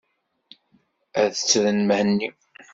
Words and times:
Ad 1.21 1.31
ttren 1.33 1.79
Mhenni. 1.87 2.29